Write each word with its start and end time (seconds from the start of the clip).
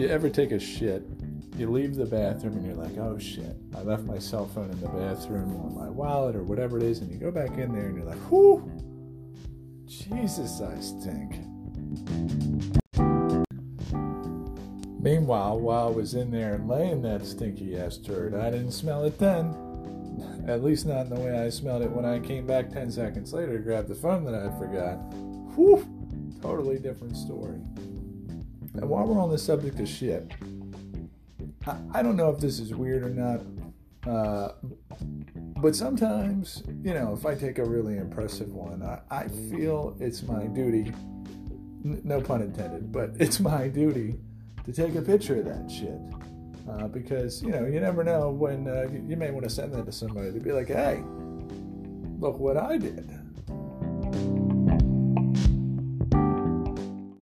you 0.00 0.08
ever 0.08 0.30
take 0.30 0.50
a 0.50 0.58
shit, 0.58 1.02
you 1.58 1.70
leave 1.70 1.94
the 1.94 2.06
bathroom 2.06 2.54
and 2.54 2.64
you're 2.64 2.74
like, 2.74 2.96
oh 2.96 3.18
shit, 3.18 3.54
I 3.76 3.82
left 3.82 4.04
my 4.04 4.18
cell 4.18 4.46
phone 4.46 4.70
in 4.70 4.80
the 4.80 4.88
bathroom 4.88 5.54
or 5.56 5.70
my 5.70 5.90
wallet 5.90 6.34
or 6.36 6.42
whatever 6.42 6.78
it 6.78 6.84
is, 6.84 7.00
and 7.00 7.10
you 7.10 7.18
go 7.18 7.30
back 7.30 7.58
in 7.58 7.74
there 7.74 7.86
and 7.86 7.96
you're 7.96 8.06
like, 8.06 8.30
whoo, 8.30 8.66
Jesus, 9.86 10.62
I 10.62 10.80
stink. 10.80 11.36
Meanwhile, 15.02 15.60
while 15.60 15.88
I 15.88 15.90
was 15.90 16.14
in 16.14 16.30
there 16.30 16.58
laying 16.64 17.02
that 17.02 17.26
stinky 17.26 17.76
ass 17.76 17.98
turd, 17.98 18.34
I 18.34 18.50
didn't 18.50 18.72
smell 18.72 19.04
it 19.04 19.18
then. 19.18 19.54
At 20.48 20.64
least 20.64 20.86
not 20.86 21.06
in 21.06 21.14
the 21.14 21.20
way 21.20 21.38
I 21.38 21.50
smelled 21.50 21.82
it 21.82 21.90
when 21.90 22.06
I 22.06 22.20
came 22.20 22.46
back 22.46 22.70
10 22.70 22.90
seconds 22.90 23.34
later 23.34 23.58
to 23.58 23.62
grab 23.62 23.86
the 23.86 23.94
phone 23.94 24.24
that 24.24 24.34
I 24.34 24.48
forgot. 24.58 24.94
Whew, 25.56 25.86
totally 26.40 26.78
different 26.78 27.18
story. 27.18 27.60
And 28.74 28.88
while 28.88 29.06
we're 29.06 29.20
on 29.20 29.30
the 29.30 29.38
subject 29.38 29.80
of 29.80 29.88
shit, 29.88 30.30
I, 31.66 31.76
I 31.94 32.02
don't 32.02 32.16
know 32.16 32.30
if 32.30 32.40
this 32.40 32.60
is 32.60 32.74
weird 32.74 33.02
or 33.02 33.10
not, 33.10 33.40
uh, 34.06 34.52
but 35.60 35.76
sometimes, 35.76 36.62
you 36.82 36.94
know, 36.94 37.12
if 37.12 37.26
I 37.26 37.34
take 37.34 37.58
a 37.58 37.64
really 37.64 37.98
impressive 37.98 38.52
one, 38.52 38.82
I, 38.82 39.00
I 39.10 39.28
feel 39.28 39.96
it's 40.00 40.22
my 40.22 40.46
duty, 40.46 40.92
n- 41.84 42.00
no 42.04 42.20
pun 42.20 42.42
intended, 42.42 42.92
but 42.92 43.10
it's 43.18 43.40
my 43.40 43.68
duty 43.68 44.18
to 44.64 44.72
take 44.72 44.94
a 44.94 45.02
picture 45.02 45.38
of 45.40 45.44
that 45.46 45.70
shit. 45.70 45.98
Uh, 46.68 46.86
because, 46.86 47.42
you 47.42 47.50
know, 47.50 47.66
you 47.66 47.80
never 47.80 48.04
know 48.04 48.30
when 48.30 48.68
uh, 48.68 48.86
you, 48.92 49.04
you 49.08 49.16
may 49.16 49.30
want 49.30 49.42
to 49.42 49.50
send 49.50 49.72
that 49.74 49.84
to 49.86 49.92
somebody 49.92 50.30
to 50.32 50.38
be 50.38 50.52
like, 50.52 50.68
hey, 50.68 51.02
look 52.20 52.38
what 52.38 52.56
I 52.56 52.76
did. 52.76 53.10